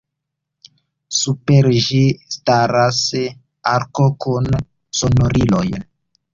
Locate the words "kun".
4.27-4.53